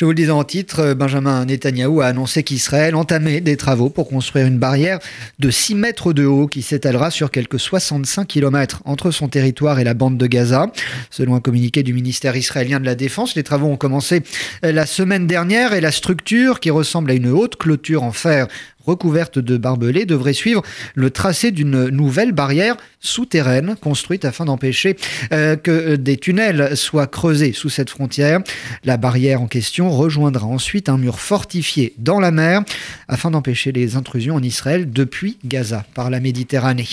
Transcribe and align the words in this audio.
Je 0.00 0.04
vous 0.04 0.12
le 0.12 0.14
disais 0.14 0.30
en 0.30 0.44
titre, 0.44 0.94
Benjamin 0.94 1.44
Netanyahou 1.44 2.02
a 2.02 2.06
annoncé 2.06 2.44
qu'Israël 2.44 2.94
entamait 2.94 3.40
des 3.40 3.56
travaux 3.56 3.90
pour 3.90 4.08
construire 4.08 4.46
une 4.46 4.60
barrière 4.60 5.00
de 5.40 5.50
6 5.50 5.74
mètres 5.74 6.12
de 6.12 6.24
haut 6.24 6.46
qui 6.46 6.62
s'étalera 6.62 7.10
sur 7.10 7.32
quelques 7.32 7.58
65 7.58 8.24
km 8.28 8.80
entre 8.84 9.10
son 9.10 9.26
territoire 9.26 9.80
et 9.80 9.84
la 9.84 9.94
bande 9.94 10.16
de 10.16 10.28
Gaza. 10.28 10.70
Selon 11.10 11.34
un 11.34 11.40
communiqué 11.40 11.82
du 11.82 11.94
ministère 11.94 12.36
israélien 12.36 12.78
de 12.78 12.86
la 12.86 12.94
Défense, 12.94 13.34
les 13.34 13.42
travaux 13.42 13.66
ont 13.66 13.76
commencé 13.76 14.22
la 14.62 14.86
semaine 14.86 15.26
dernière 15.26 15.72
et 15.72 15.80
la 15.80 15.90
structure, 15.90 16.60
qui 16.60 16.70
ressemble 16.70 17.10
à 17.10 17.14
une 17.14 17.30
haute 17.30 17.56
clôture 17.56 18.04
en 18.04 18.12
fer 18.12 18.46
recouverte 18.88 19.38
de 19.38 19.56
barbelés 19.56 20.06
devrait 20.06 20.32
suivre 20.32 20.62
le 20.94 21.10
tracé 21.10 21.50
d'une 21.50 21.88
nouvelle 21.88 22.32
barrière 22.32 22.76
souterraine 23.00 23.76
construite 23.80 24.24
afin 24.24 24.46
d'empêcher 24.46 24.96
euh, 25.32 25.56
que 25.56 25.96
des 25.96 26.16
tunnels 26.16 26.76
soient 26.76 27.06
creusés 27.06 27.52
sous 27.52 27.68
cette 27.68 27.90
frontière. 27.90 28.40
La 28.84 28.96
barrière 28.96 29.42
en 29.42 29.46
question 29.46 29.90
rejoindra 29.90 30.46
ensuite 30.46 30.88
un 30.88 30.98
mur 30.98 31.20
fortifié 31.20 31.94
dans 31.98 32.18
la 32.18 32.30
mer 32.30 32.62
afin 33.08 33.30
d'empêcher 33.30 33.72
les 33.72 33.96
intrusions 33.96 34.36
en 34.36 34.42
Israël 34.42 34.90
depuis 34.90 35.38
Gaza 35.44 35.84
par 35.94 36.10
la 36.10 36.20
Méditerranée. 36.20 36.88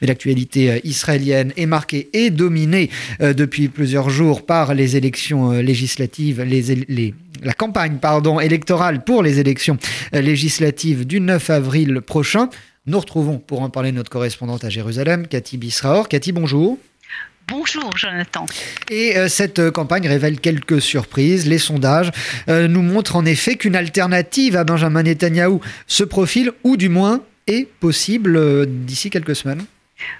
Mais 0.00 0.08
l'actualité 0.08 0.70
euh, 0.70 0.78
israélienne 0.84 1.52
est 1.56 1.66
marquée 1.66 2.10
et 2.12 2.30
dominée 2.30 2.90
euh, 3.22 3.32
depuis 3.32 3.68
plusieurs 3.68 4.10
jours 4.10 4.44
par 4.44 4.74
les 4.74 4.96
élections 4.96 5.52
législatives, 5.52 6.42
la 7.42 7.52
campagne 7.52 7.98
pardon, 7.98 8.40
électorale 8.40 9.04
pour 9.04 9.22
les 9.22 9.40
élections 9.40 9.78
législatives 10.12 11.06
du 11.06 11.20
9 11.20 11.50
avril 11.50 12.00
prochain. 12.00 12.48
Nous 12.86 13.00
retrouvons 13.00 13.38
pour 13.38 13.62
en 13.62 13.70
parler 13.70 13.90
notre 13.90 14.10
correspondante 14.10 14.64
à 14.64 14.68
Jérusalem, 14.68 15.26
Cathy 15.26 15.56
Bisraor. 15.56 16.08
Cathy, 16.08 16.32
bonjour. 16.32 16.78
Bonjour 17.48 17.96
Jonathan. 17.96 18.44
Et 18.90 19.16
euh, 19.16 19.28
cette 19.28 19.60
euh, 19.60 19.70
campagne 19.70 20.08
révèle 20.08 20.40
quelques 20.40 20.80
surprises. 20.80 21.46
Les 21.46 21.58
sondages 21.58 22.10
euh, 22.48 22.66
nous 22.66 22.82
montrent 22.82 23.14
en 23.14 23.24
effet 23.24 23.54
qu'une 23.54 23.76
alternative 23.76 24.56
à 24.56 24.64
Benjamin 24.64 25.04
Netanyahou 25.04 25.60
se 25.86 26.02
profile, 26.02 26.50
ou 26.64 26.76
du 26.76 26.88
moins 26.88 27.22
est 27.46 27.68
possible 27.78 28.66
d'ici 28.66 29.10
quelques 29.10 29.36
semaines. 29.36 29.64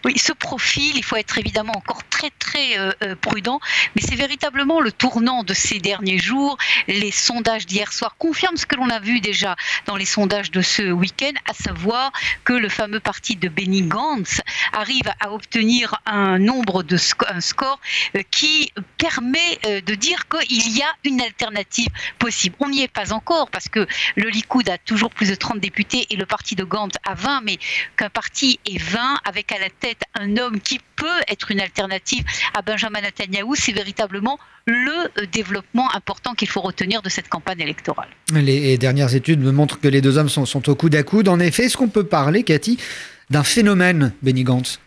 Oui, 0.05 0.19
ce 0.19 0.33
profil, 0.33 0.97
il 0.97 1.05
faut 1.05 1.17
être 1.17 1.39
évidemment 1.39 1.75
encore 1.77 2.03
très 2.09 2.31
très 2.39 2.79
euh, 2.79 2.93
euh, 3.03 3.15
prudent, 3.15 3.61
mais 3.95 4.03
c'est 4.03 4.15
véritablement 4.15 4.81
le 4.81 4.91
tournant 4.91 5.43
de 5.43 5.53
ces 5.53 5.81
derniers 5.81 6.19
jours. 6.19 6.57
Les 6.89 7.11
sondages 7.11 7.67
d'hier 7.67 7.93
soir 7.93 8.17
confirment 8.19 8.57
ce 8.57 8.65
que 8.65 8.77
l'on 8.77 8.89
a 8.89 9.01
vu 9.01 9.21
déjà 9.21 9.55
dans 9.85 9.97
les 9.97 10.07
sondages 10.07 10.51
de 10.51 10.63
ce 10.63 10.83
week-end, 10.93 11.33
à 11.51 11.53
savoir 11.53 12.13
que 12.45 12.55
le 12.55 12.69
fameux 12.69 13.01
parti 13.01 13.37
de 13.37 13.49
Benny 13.49 13.83
Gantz 13.83 14.41
arrive 14.73 15.13
à 15.21 15.33
obtenir 15.33 16.01
un 16.07 16.39
nombre 16.39 16.83
de 16.83 16.97
un 17.29 17.41
score 17.41 17.81
euh, 18.15 18.23
qui 18.31 18.73
permet 18.99 19.59
de 19.65 19.95
dire 19.95 20.29
qu'il 20.29 20.77
y 20.77 20.83
a 20.83 20.89
une 21.05 21.21
alternative 21.21 21.89
possible. 22.19 22.57
On 22.61 22.69
n'y 22.69 22.83
est 22.83 22.89
pas 22.89 23.13
encore 23.13 23.51
parce 23.51 23.69
que 23.69 23.87
le 24.15 24.29
Likoud 24.29 24.69
a 24.69 24.79
toujours 24.79 25.11
plus 25.11 25.29
de 25.29 25.35
30 25.35 25.61
députés 25.61 26.07
et 26.11 26.17
le 26.17 26.27
parti 26.27 26.55
de 26.55 26.65
Gantz 26.65 26.95
a 27.05 27.15
20, 27.15 27.43
mais 27.43 27.59
qu'un 27.97 28.11
parti 28.11 28.59
ait 28.65 28.79
20 28.79 29.21
avec 29.25 29.53
à 29.53 29.59
la 29.59 29.66
tête 29.71 30.03
un 30.19 30.37
homme 30.37 30.61
qui 30.61 30.81
peut 30.97 31.21
être 31.29 31.51
une 31.51 31.61
alternative 31.61 32.25
à 32.55 32.63
Benjamin 32.63 33.01
Netanyahu, 33.01 33.55
c'est 33.55 33.73
véritablement 33.73 34.39
le 34.67 34.91
euh, 35.19 35.27
développement 35.33 35.95
important 35.95 36.35
qu'il 36.35 36.49
faut 36.49 36.61
retenir 36.61 37.03
de 37.03 37.09
cette 37.09 37.29
campagne 37.29 37.61
électorale. 37.61 38.09
Les 38.33 38.79
dernières 38.79 39.15
études 39.15 39.41
me 39.41 39.53
montrent 39.53 39.81
que 39.81 39.89
les 39.89 40.01
deux 40.01 40.19
hommes 40.19 40.29
sont, 40.29 40.69
au 40.69 40.75
coude 40.75 40.95
à 40.95 41.03
coude. 41.03 41.29
En 41.29 41.41
effet, 41.41 41.65
est-ce 41.65 41.77
qu'on 41.77 41.89
peut 41.89 42.07
parler, 42.07 42.43
Cathy, 42.43 42.79
d'un 43.31 43.45
phénomène, 43.45 44.13
Benny 44.23 44.45
Gantz? 44.45 44.81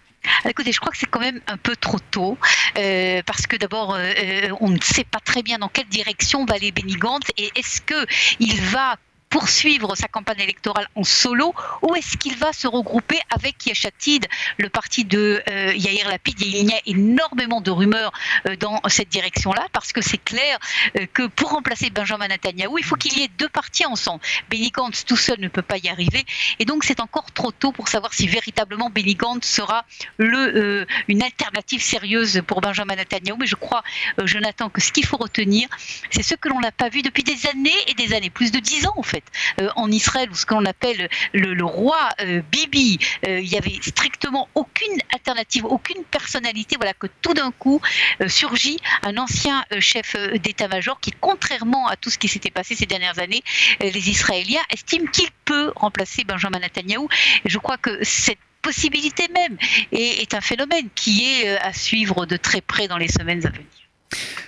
Écoutez, 0.47 0.73
je 0.73 0.79
crois 0.79 0.91
que 0.91 0.97
c'est 0.97 1.09
quand 1.09 1.21
même 1.21 1.39
un 1.47 1.57
peu 1.57 1.75
trop 1.77 1.99
tôt, 2.11 2.37
euh, 2.77 3.21
parce 3.25 3.47
que 3.47 3.55
d'abord, 3.55 3.95
euh, 3.95 4.49
on 4.59 4.69
ne 4.69 4.79
sait 4.81 5.05
pas 5.05 5.19
très 5.19 5.43
bien 5.43 5.59
dans 5.59 5.69
quelle 5.69 5.87
direction 5.87 6.45
va 6.45 6.55
aller 6.55 6.71
Benny 6.71 6.95
Gantz, 6.95 7.27
et 7.37 7.49
est-ce 7.55 7.81
qu'il 7.81 8.61
va 8.61 8.97
poursuivre 9.29 9.95
sa 9.95 10.07
campagne 10.07 10.41
électorale 10.41 10.87
en 10.95 11.03
solo 11.03 11.53
ou 11.81 11.95
est-ce 11.95 12.17
qu'il 12.17 12.35
va 12.35 12.51
se 12.51 12.67
regrouper 12.67 13.19
avec 13.29 13.65
Yachatid, 13.65 14.27
le 14.57 14.69
parti 14.69 15.05
de 15.05 15.41
euh, 15.49 15.73
Yair 15.75 16.09
Lapid? 16.09 16.41
Il 16.41 16.65
y 16.65 16.73
a 16.73 16.81
énormément 16.85 17.61
de 17.61 17.71
rumeurs 17.71 18.11
euh, 18.47 18.55
dans 18.55 18.81
cette 18.87 19.09
direction-là 19.09 19.67
parce 19.71 19.93
que 19.93 20.01
c'est 20.01 20.17
clair 20.17 20.57
euh, 20.97 21.05
que 21.13 21.27
pour 21.27 21.51
remplacer 21.51 21.89
Benjamin 21.89 22.27
Netanyahu, 22.27 22.75
il 22.79 22.83
faut 22.83 22.95
qu'il 22.95 23.17
y 23.17 23.23
ait 23.23 23.29
deux 23.37 23.49
partis 23.49 23.85
ensemble. 23.85 24.21
Benny 24.49 24.71
Gantz 24.71 25.05
tout 25.05 25.15
seul 25.15 25.39
ne 25.39 25.47
peut 25.47 25.61
pas 25.61 25.77
y 25.77 25.89
arriver 25.89 26.25
et 26.57 26.65
donc 26.65 26.83
c'est 26.83 26.99
encore 26.99 27.31
trop 27.31 27.51
tôt 27.51 27.71
pour 27.71 27.87
savoir 27.87 28.13
si 28.13 28.27
véritablement 28.27 28.89
Benny 28.89 29.15
Gantz 29.15 29.47
sera 29.47 29.85
le, 30.17 30.87
une 31.07 31.21
alternative 31.21 31.81
sérieuse 31.81 32.41
pour 32.47 32.61
Benjamin 32.61 32.95
Netanyahu. 32.95 33.37
Mais 33.39 33.47
je 33.47 33.55
crois, 33.55 33.83
Jonathan, 34.23 34.69
que 34.69 34.81
ce 34.81 34.91
qu'il 34.91 35.05
faut 35.05 35.17
retenir, 35.17 35.69
c'est 36.09 36.23
ce 36.23 36.35
que 36.35 36.49
l'on 36.49 36.59
n'a 36.59 36.71
pas 36.71 36.89
vu 36.89 37.01
depuis 37.01 37.23
des 37.23 37.47
années 37.47 37.71
et 37.87 37.93
des 37.93 38.13
années, 38.13 38.29
plus 38.29 38.51
de 38.51 38.59
dix 38.59 38.87
ans 38.87 38.93
en 38.97 39.03
fait 39.03 39.18
euh, 39.59 39.69
en 39.75 39.91
Israël, 39.91 40.29
ou 40.31 40.35
ce 40.35 40.45
qu'on 40.45 40.65
appelle 40.65 41.09
le, 41.33 41.63
roi 41.63 42.09
euh, 42.21 42.41
Bibi, 42.51 42.99
euh, 43.27 43.39
il 43.39 43.47
y 43.47 43.57
avait 43.57 43.79
strictement 43.81 44.49
aucune 44.55 44.97
alternative, 45.13 45.65
aucune 45.65 46.03
personnalité. 46.05 46.75
Voilà 46.77 46.93
que 46.93 47.07
tout 47.21 47.33
d'un 47.33 47.51
coup 47.51 47.81
surgit 48.27 48.77
un 49.03 49.17
ancien 49.17 49.65
chef 49.79 50.15
d'état-major 50.15 50.99
qui, 50.99 51.11
contrairement 51.11 51.87
à 51.87 51.95
tout 51.95 52.09
ce 52.09 52.17
qui 52.17 52.27
s'était 52.27 52.51
passé 52.51 52.75
ces 52.75 52.85
dernières 52.85 53.19
années, 53.19 53.43
les 53.79 54.09
Israéliens 54.09 54.61
estiment 54.71 55.09
qu'il 55.11 55.29
peut 55.45 55.71
remplacer 55.75 56.23
Benjamin 56.23 56.59
Netanyahu. 56.59 57.07
Et 57.45 57.49
je 57.49 57.57
crois 57.57 57.77
que 57.77 58.03
cette 58.03 58.39
possibilité 58.61 59.27
même 59.33 59.57
est 59.91 60.33
un 60.33 60.41
phénomène 60.41 60.89
qui 60.95 61.25
est 61.25 61.57
à 61.57 61.73
suivre 61.73 62.25
de 62.25 62.37
très 62.37 62.61
près 62.61 62.87
dans 62.87 62.97
les 62.97 63.07
semaines 63.07 63.45
à 63.45 63.49
venir. 63.49 63.88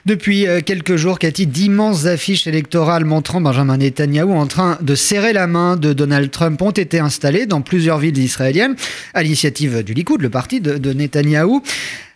Depuis 0.05 0.47
euh, 0.47 0.61
quelques 0.65 0.95
jours, 0.95 1.19
Cathy, 1.19 1.45
d'immenses 1.45 2.05
affiches 2.05 2.47
électorales 2.47 3.05
montrant 3.05 3.39
Benjamin 3.39 3.77
Netanyahou 3.77 4.33
en 4.33 4.47
train 4.47 4.77
de 4.81 4.95
serrer 4.95 5.31
la 5.31 5.45
main 5.47 5.77
de 5.77 5.93
Donald 5.93 6.31
Trump 6.31 6.61
ont 6.61 6.71
été 6.71 6.99
installées 6.99 7.45
dans 7.45 7.61
plusieurs 7.61 7.99
villes 7.99 8.17
israéliennes 8.17 8.75
à 9.13 9.21
l'initiative 9.21 9.83
du 9.83 9.93
Likoud, 9.93 10.21
le 10.21 10.29
parti 10.29 10.59
de, 10.59 10.77
de 10.77 10.93
Netanyahou. 10.93 11.61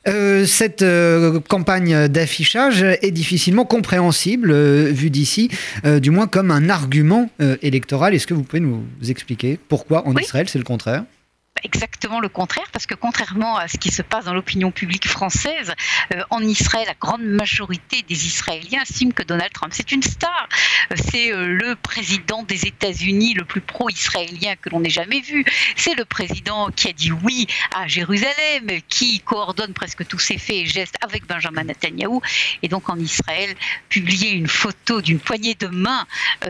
Euh, 0.07 0.45
cette 0.45 0.81
euh, 0.81 1.39
campagne 1.47 2.07
d'affichage 2.07 2.83
est 2.83 3.11
difficilement 3.11 3.65
compréhensible 3.65 4.53
vue 4.89 5.09
d'ici, 5.09 5.49
du 5.83 6.09
moins 6.09 6.27
comme 6.27 6.51
un 6.51 6.69
argument 6.69 7.29
électoral. 7.61 8.15
Est-ce 8.15 8.27
que 8.27 8.33
vous 8.33 8.43
pouvez 8.43 8.61
nous 8.61 8.83
expliquer 9.07 9.59
pourquoi 9.67 10.07
en 10.07 10.15
Israël 10.15 10.47
c'est 10.49 10.59
le 10.59 10.63
contraire? 10.63 11.03
Exactement 11.65 12.19
le 12.19 12.29
contraire, 12.29 12.67
parce 12.71 12.85
que 12.85 12.93
contrairement 12.93 13.57
à 13.57 13.67
ce 13.67 13.77
qui 13.77 13.91
se 13.91 14.03
passe 14.03 14.25
dans 14.25 14.33
l'opinion 14.33 14.71
publique 14.71 15.07
française, 15.07 15.73
euh, 16.13 16.21
en 16.29 16.41
Israël, 16.41 16.85
la 16.87 16.93
grande 16.93 17.23
majorité 17.23 18.03
des 18.03 18.27
Israéliens 18.27 18.83
estiment 18.83 19.11
que 19.11 19.23
Donald 19.23 19.51
Trump, 19.51 19.73
c'est 19.75 19.91
une 19.91 20.03
star. 20.03 20.47
Euh, 20.91 20.95
c'est 21.11 21.33
euh, 21.33 21.47
le 21.47 21.75
président 21.75 22.43
des 22.43 22.67
États-Unis 22.67 23.33
le 23.33 23.45
plus 23.45 23.61
pro-israélien 23.61 24.55
que 24.55 24.69
l'on 24.69 24.83
ait 24.83 24.89
jamais 24.89 25.21
vu. 25.21 25.43
C'est 25.75 25.95
le 25.95 26.05
président 26.05 26.69
qui 26.69 26.87
a 26.87 26.93
dit 26.93 27.11
oui 27.11 27.47
à 27.75 27.87
Jérusalem, 27.87 28.81
qui 28.87 29.19
coordonne 29.19 29.73
presque 29.73 30.07
tous 30.07 30.19
ses 30.19 30.37
faits 30.37 30.57
et 30.57 30.65
gestes 30.67 30.97
avec 31.01 31.25
Benjamin 31.25 31.63
Netanyahu. 31.63 32.19
Et 32.61 32.67
donc 32.67 32.89
en 32.89 32.97
Israël, 32.97 33.55
publier 33.89 34.31
une 34.31 34.47
photo 34.47 35.01
d'une 35.01 35.19
poignée 35.19 35.55
de 35.55 35.67
main 35.67 36.05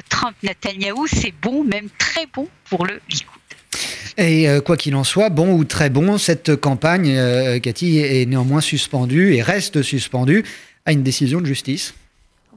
Trump-Netanyahu, 0.10 1.08
c'est 1.08 1.34
bon, 1.42 1.64
même 1.64 1.90
très 1.98 2.26
bon 2.28 2.50
pour 2.66 2.86
le 2.86 3.02
Likoud. 3.10 3.45
Et 4.18 4.48
euh, 4.48 4.62
quoi 4.62 4.78
qu'il 4.78 4.96
en 4.96 5.04
soit, 5.04 5.30
bon 5.30 5.54
ou 5.54 5.66
très 5.66 5.90
bon, 5.90 6.18
cette 6.18 6.56
campagne, 6.56 7.14
euh, 7.16 7.60
Cathy, 7.60 8.00
est 8.00 8.26
néanmoins 8.26 8.62
suspendue 8.62 9.34
et 9.34 9.42
reste 9.42 9.82
suspendue 9.82 10.46
à 10.86 10.94
une 10.94 11.04
décision 11.04 11.42
de 11.42 11.46
justice 11.46 11.94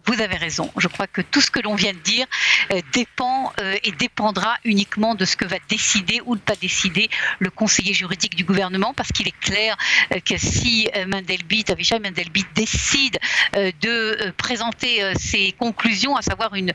vous 0.09 0.23
avez 0.23 0.37
raison. 0.37 0.71
Je 0.79 0.89
crois 0.89 1.07
que 1.07 1.21
tout 1.21 1.43
ce 1.43 1.51
que 1.51 1.61
l'on 1.61 1.75
vient 1.75 1.93
de 1.93 1.99
dire 1.99 2.27
euh, 2.73 2.81
dépend 2.93 3.53
euh, 3.61 3.77
et 3.85 3.93
dépendra 3.93 4.57
uniquement 4.65 5.15
de 5.15 5.27
ce 5.27 5.37
que 5.37 5.45
va 5.45 5.57
décider 5.69 6.23
ou 6.25 6.35
ne 6.35 6.41
pas 6.41 6.57
décider 6.57 7.11
le 7.41 7.51
conseiller 7.51 7.93
juridique 7.93 8.35
du 8.35 8.45
gouvernement, 8.45 8.95
parce 8.95 9.13
qu'il 9.13 9.29
est 9.29 9.39
clair 9.41 9.77
euh, 10.15 10.21
que 10.21 10.39
si 10.39 10.89
Mendelbit, 11.07 11.67
Avishai 11.69 11.99
Mendelbit 11.99 12.47
décide 12.55 13.19
de 13.55 14.31
présenter 14.37 15.13
ses 15.19 15.53
conclusions, 15.53 16.17
à 16.17 16.23
savoir 16.23 16.55
une 16.55 16.73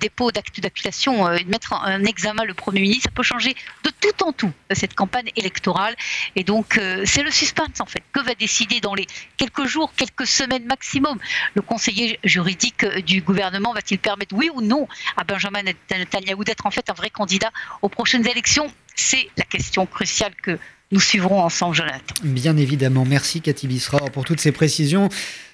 dépôt 0.00 0.32
d'acte 0.32 0.60
d'accusation, 0.60 1.28
de 1.28 1.44
mettre 1.44 1.72
en 1.72 2.04
examen 2.04 2.44
le 2.44 2.54
Premier 2.54 2.80
ministre, 2.80 3.04
ça 3.04 3.10
peut 3.10 3.22
changer 3.22 3.54
de 3.84 3.90
tout 4.00 4.24
en 4.24 4.32
tout 4.32 4.52
cette 4.72 4.94
campagne 4.94 5.30
électorale. 5.36 5.94
Et 6.36 6.44
donc, 6.44 6.80
c'est 7.04 7.22
le 7.22 7.30
suspense 7.30 7.80
en 7.80 7.86
fait. 7.86 8.02
Que 8.12 8.20
va 8.20 8.34
décider 8.34 8.80
dans 8.80 8.94
les 8.94 9.06
quelques 9.36 9.66
jours, 9.66 9.92
quelques 9.96 10.26
semaines 10.26 10.64
maximum 10.64 11.18
le 11.54 11.62
conseiller 11.62 12.18
juridique 12.24 12.63
du 13.06 13.22
gouvernement 13.22 13.72
va-t-il 13.72 13.98
permettre, 13.98 14.34
oui 14.34 14.50
ou 14.54 14.60
non, 14.60 14.86
à 15.16 15.24
Benjamin 15.24 15.62
Netanyahu 15.62 16.44
d'être 16.44 16.66
en 16.66 16.70
fait 16.70 16.88
un 16.90 16.94
vrai 16.94 17.10
candidat 17.10 17.50
aux 17.82 17.88
prochaines 17.88 18.26
élections? 18.26 18.66
C'est 18.94 19.28
la 19.36 19.44
question 19.44 19.86
cruciale 19.86 20.34
que 20.42 20.58
nous 20.92 21.00
suivrons 21.00 21.42
ensemble, 21.42 21.74
Jonathan. 21.74 22.14
Bien 22.22 22.56
évidemment. 22.56 23.04
Merci, 23.04 23.40
Cathy 23.40 23.66
Bisra, 23.66 23.98
pour 24.12 24.24
toutes 24.24 24.40
ces 24.40 24.52
précisions 24.52 25.08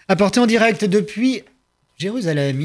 apportées 0.08 0.40
en 0.40 0.46
direct 0.46 0.84
depuis 0.84 1.42
Jérusalem. 1.98 2.58